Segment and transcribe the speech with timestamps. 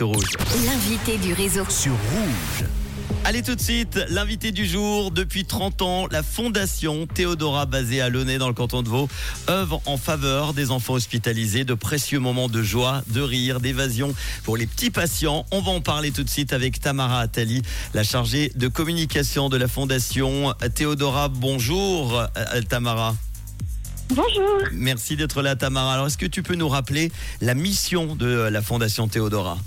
[0.00, 0.30] sur Rouge.
[0.64, 1.62] L'invité du réseau.
[1.68, 2.66] Sur Rouge.
[3.26, 8.08] Allez tout de suite, l'invité du jour, depuis 30 ans, la Fondation Théodora basée à
[8.08, 9.10] Launay dans le canton de Vaud
[9.50, 14.56] œuvre en faveur des enfants hospitalisés, de précieux moments de joie, de rire, d'évasion pour
[14.56, 15.44] les petits patients.
[15.50, 17.60] On va en parler tout de suite avec Tamara Attali,
[17.92, 21.28] la chargée de communication de la Fondation Théodora.
[21.28, 23.14] Bonjour euh, Tamara.
[24.08, 24.62] Bonjour.
[24.72, 25.92] Merci d'être là Tamara.
[25.92, 27.12] Alors est-ce que tu peux nous rappeler
[27.42, 29.58] la mission de la Fondation Théodora?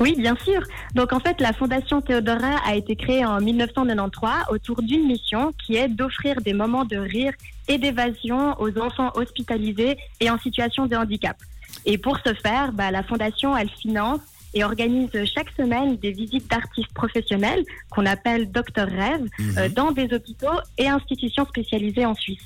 [0.00, 0.62] Oui, bien sûr.
[0.94, 5.76] Donc en fait, la Fondation Théodora a été créée en 1993 autour d'une mission qui
[5.76, 7.32] est d'offrir des moments de rire
[7.68, 11.36] et d'évasion aux enfants hospitalisés et en situation de handicap.
[11.84, 14.20] Et pour ce faire, bah, la Fondation, elle finance
[14.54, 19.58] et organise chaque semaine des visites d'artistes professionnels qu'on appelle Docteur Rêve Mhm.
[19.58, 22.42] euh, dans des hôpitaux et institutions spécialisées en Suisse.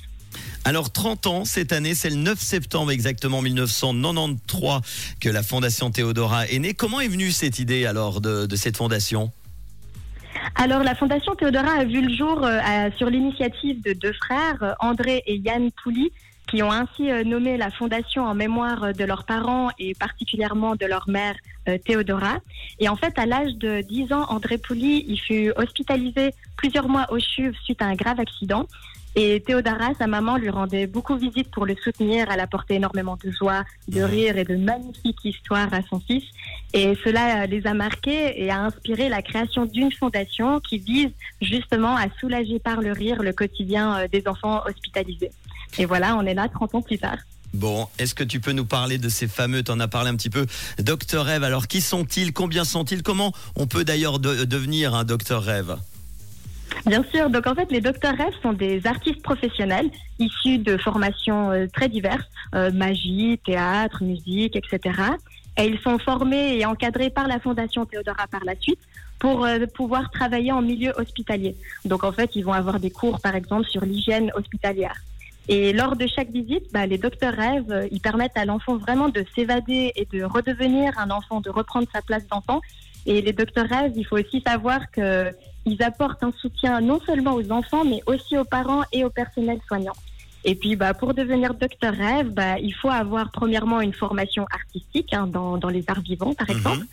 [0.67, 6.47] Alors 30 ans cette année, c'est le 9 septembre exactement 1993 que la Fondation Théodora
[6.47, 6.73] est née.
[6.73, 9.31] Comment est venue cette idée alors de, cette fondation?
[10.55, 15.21] Alors, la Fondation Théodora a vu le jour euh, sur l'initiative de deux frères, André
[15.27, 16.11] et Yann Pouli,
[16.49, 20.75] qui ont ainsi euh, nommé la Fondation en mémoire euh, de leurs parents et particulièrement
[20.75, 21.35] de leur mère
[21.85, 22.37] Théodora.
[22.79, 27.05] Et en fait, à l'âge de 10 ans, André Pouli, il fut hospitalisé plusieurs mois
[27.11, 28.67] au CHUV suite à un grave accident.
[29.17, 32.27] Et Théodora, sa maman, lui rendait beaucoup visite pour le soutenir.
[32.29, 36.23] Elle apportait énormément de joie, de rire et de magnifiques histoires à son fils.
[36.73, 41.11] Et cela euh, les a marqués et a inspiré la création d'une fondation qui vise
[41.41, 45.31] justement à soulager par le rire le quotidien euh, des enfants hospitalisés.
[45.77, 47.17] Et voilà, on est là 30 ans plus tard.
[47.53, 50.15] Bon, est-ce que tu peux nous parler de ces fameux, tu en as parlé un
[50.17, 50.45] petit peu,
[50.79, 52.33] Docteur Rêve Alors qui sont-ils?
[52.33, 53.01] Combien sont-ils?
[53.01, 55.77] Comment on peut d'ailleurs de- devenir un Docteur Rêve
[56.85, 61.51] Bien sûr, donc en fait, les docteurs rêves sont des artistes professionnels issus de formations
[61.51, 65.01] euh, très diverses, euh, magie, théâtre, musique, etc.
[65.57, 68.79] Et ils sont formés et encadrés par la Fondation Théodora par la suite
[69.17, 71.55] pour euh, pouvoir travailler en milieu hospitalier.
[71.85, 74.95] Donc en fait, ils vont avoir des cours, par exemple, sur l'hygiène hospitalière.
[75.47, 79.25] Et lors de chaque visite, bah, les docteurs rêves, ils permettent à l'enfant vraiment de
[79.33, 82.61] s'évader et de redevenir un enfant, de reprendre sa place d'enfant.
[83.05, 85.31] Et les docteurs rêves, il faut aussi savoir que
[85.65, 89.59] ils apportent un soutien non seulement aux enfants, mais aussi aux parents et au personnel
[89.67, 89.95] soignant.
[90.43, 95.11] Et puis, bah, pour devenir docteur rêve, bah, il faut avoir premièrement une formation artistique
[95.13, 96.79] hein, dans, dans les arts vivants, par exemple.
[96.79, 96.87] Mhm.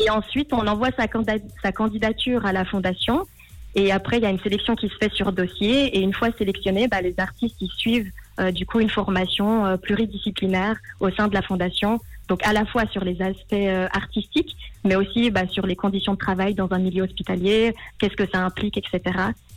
[0.00, 3.26] Et ensuite, on envoie sa, canda- sa candidature à la fondation.
[3.74, 5.96] Et après, il y a une sélection qui se fait sur dossier.
[5.96, 9.76] Et une fois sélectionnés, bah, les artistes ils suivent euh, du coup une formation euh,
[9.76, 12.00] pluridisciplinaire au sein de la fondation.
[12.30, 16.12] Donc à la fois sur les aspects euh, artistiques, mais aussi bah, sur les conditions
[16.14, 19.00] de travail dans un milieu hospitalier, qu'est-ce que ça implique, etc.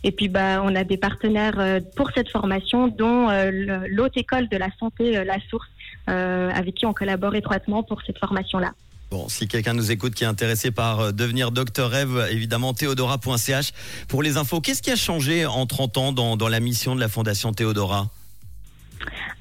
[0.03, 3.51] Et puis bah, on a des partenaires euh, pour cette formation, dont euh,
[3.88, 5.69] l'haute école de la santé, la source,
[6.07, 8.73] avec qui on collabore étroitement pour cette formation-là.
[9.11, 13.72] Bon, si quelqu'un nous écoute qui est intéressé par devenir Docteur Rêve, évidemment, théodora.ch
[14.07, 14.59] pour les infos.
[14.59, 18.09] Qu'est-ce qui a changé en 30 ans dans, dans la mission de la Fondation Théodora?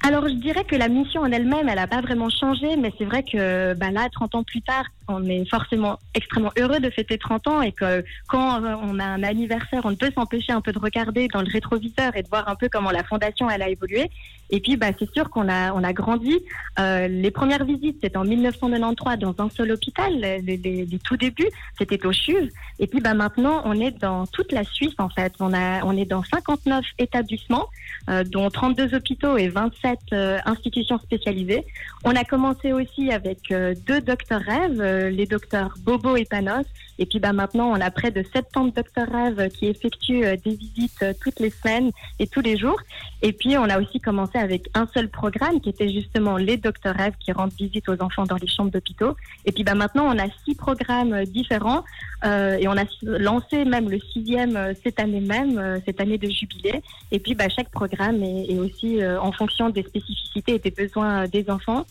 [0.04, 3.04] Alors, je dirais que la mission en elle-même, elle n'a pas vraiment changé, mais c'est
[3.04, 7.18] vrai que bah, là, 30 ans plus tard, on est forcément extrêmement heureux de fêter
[7.18, 10.72] 30 ans et que quand on a un anniversaire, on ne peut s'empêcher un peu
[10.72, 13.68] de regarder dans le rétroviseur et de voir un peu comment la fondation, elle a
[13.68, 14.10] évolué.
[14.52, 16.38] Et puis, bah, c'est sûr qu'on a, on a grandi.
[16.78, 21.48] Euh, les premières visites, c'était en 1993 dans un seul hôpital, les, tout débuts,
[21.78, 22.52] c'était au CHUV.
[22.78, 25.32] Et puis, bah, maintenant, on est dans toute la Suisse, en fait.
[25.40, 27.68] On, a, on est dans 59 établissements
[28.10, 31.64] euh, dont 32 hôpitaux et 27 euh, institutions spécialisées.
[32.04, 33.54] On a commencé aussi avec
[33.86, 36.66] deux docteurs rêves, les docteurs Bobo et Panos.
[36.98, 40.54] Et puis bah, maintenant, on a près de 70 docteurs rêves qui effectuent euh, des
[40.54, 42.78] visites euh, toutes les semaines et tous les jours.
[43.22, 46.94] Et puis, on a aussi commencé avec un seul programme qui était justement les docteurs
[46.94, 49.16] rêves qui rendent visite aux enfants dans les chambres d'hôpitaux.
[49.46, 51.84] Et puis bah, maintenant, on a six programmes euh, différents
[52.24, 56.80] et on a lancé même le sixième cette année même, cette année de jubilé.
[57.10, 61.50] Et puis, bah, chaque programme est, aussi en fonction des spécificités et des besoins des
[61.50, 61.84] enfants.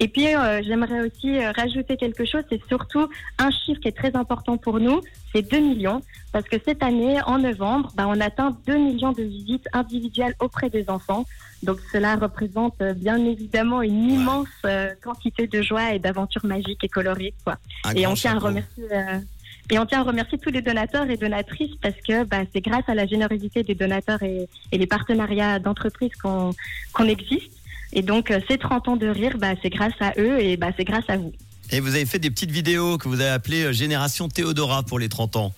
[0.00, 2.42] Et puis, euh, j'aimerais aussi euh, rajouter quelque chose.
[2.50, 3.08] C'est surtout
[3.38, 5.00] un chiffre qui est très important pour nous,
[5.34, 6.02] c'est 2 millions.
[6.32, 10.68] Parce que cette année, en novembre, bah, on atteint 2 millions de visites individuelles auprès
[10.68, 11.24] des enfants.
[11.62, 16.84] Donc, cela représente euh, bien évidemment une immense euh, quantité de joie et d'aventures magiques
[16.84, 17.32] et colorées.
[17.44, 17.56] Quoi.
[17.94, 18.84] Et on tient à remercier.
[18.92, 19.18] euh,
[19.70, 22.84] et on tient à remercier tous les donateurs et donatrices parce que bah, c'est grâce
[22.88, 26.52] à la générosité des donateurs et, et les partenariats d'entreprises qu'on
[26.92, 27.50] qu'on existe.
[27.92, 30.68] Et donc, euh, ces 30 ans de rire, bah, c'est grâce à eux et bah,
[30.76, 31.32] c'est grâce à vous.
[31.72, 34.98] Et vous avez fait des petites vidéos que vous avez appelées euh, Génération Théodora pour
[34.98, 35.52] les 30 ans.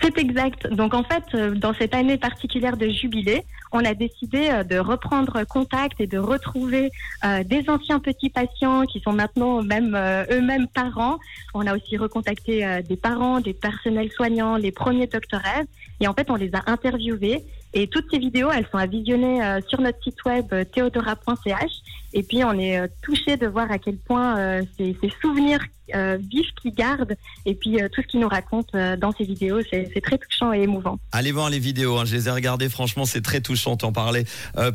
[0.00, 0.68] C'est exact.
[0.72, 5.44] Donc en fait, euh, dans cette année particulière de jubilé, on a décidé de reprendre
[5.44, 6.90] contact et de retrouver
[7.44, 9.94] des anciens petits patients qui sont maintenant même
[10.30, 11.18] eux-mêmes parents.
[11.52, 15.42] On a aussi recontacté des parents, des personnels soignants, les premiers docteurs
[16.00, 17.44] et en fait on les a interviewés
[17.74, 21.72] et toutes ces vidéos, elles sont à visionner euh, sur notre site web euh, théodora.ch.
[22.14, 25.60] Et puis, on est euh, touché de voir à quel point ces, ces, souvenirs
[26.18, 27.16] vifs qu'ils gardent
[27.46, 30.98] et puis tout ce qu'ils nous racontent dans ces vidéos, c'est très touchant et émouvant.
[31.12, 34.26] Allez voir les vidéos, hein, je les ai regardées, franchement, c'est très touchant, t'en parler.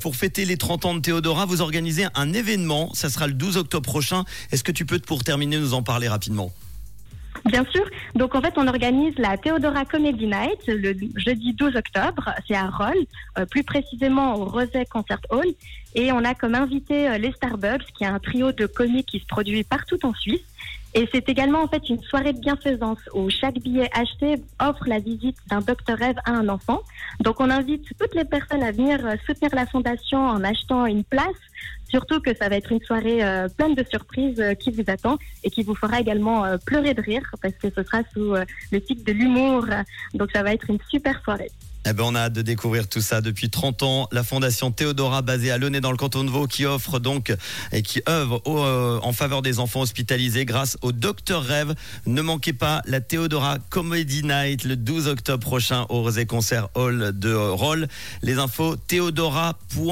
[0.02, 3.58] pour fêter les 30 ans de Théodora, vous organisez un événement, ça sera le 12
[3.58, 4.24] octobre prochain.
[4.52, 6.52] Est-ce que tu peux, pour terminer, nous en parler rapidement?
[7.46, 7.84] Bien sûr.
[8.16, 12.30] Donc en fait, on organise la Theodora Comedy Night le jeudi 12 octobre.
[12.48, 12.96] C'est à Roll,
[13.38, 15.48] euh, plus précisément au Rosé Concert Hall.
[15.96, 19.20] Et on a comme invité euh, les Starbucks, qui est un trio de comiques qui
[19.20, 20.42] se produit partout en Suisse.
[20.96, 25.00] Et c'est également en fait une soirée de bienfaisance où chaque billet acheté offre la
[25.00, 26.82] visite d'un docteur rêve à un enfant.
[27.20, 31.04] Donc on invite toutes les personnes à venir euh, soutenir la fondation en achetant une
[31.04, 31.28] place.
[31.90, 35.52] Surtout que ça va être une soirée euh, pleine de surprises qui vous attend et
[35.52, 38.34] qui vous fera également pleurer de rire parce que ce sera sous
[38.72, 39.66] le titre de l'humour.
[40.16, 41.52] Donc ça va être une super soirée.
[41.86, 43.20] Eh ben, on a hâte de découvrir tout ça.
[43.20, 46.66] Depuis 30 ans, la fondation Théodora, basée à Launay dans le canton de Vaud, qui
[46.66, 47.36] offre donc
[47.72, 51.76] et qui œuvre euh, en faveur des enfants hospitalisés grâce au Docteur Rêve.
[52.06, 57.12] Ne manquez pas la Théodora Comedy Night le 12 octobre prochain au Rosé Concert Hall
[57.14, 57.88] de Roll.
[58.22, 59.92] Les infos théodora.ch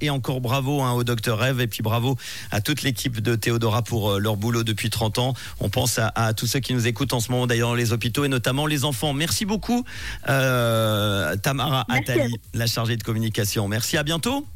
[0.00, 2.16] et encore bravo hein, au Docteur Rêve et puis bravo
[2.50, 5.34] à toute l'équipe de Théodora pour euh, leur boulot depuis 30 ans.
[5.60, 8.24] On pense à, tous ceux qui nous écoutent en ce moment d'ailleurs dans les hôpitaux
[8.24, 9.12] et notamment les enfants.
[9.12, 9.84] Merci beaucoup.
[10.28, 13.68] Euh, euh, Tamara Attali, la chargée de communication.
[13.68, 14.46] Merci, à bientôt.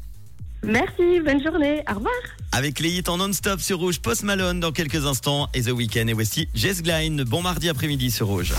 [0.63, 2.13] Merci, bonne journée, au revoir.
[2.51, 6.07] Avec les hits en non-stop sur Rouge, Post Malone dans quelques instants et The Weeknd
[6.07, 7.23] et voici Jess Glein.
[7.25, 8.53] Bon mardi après-midi sur Rouge.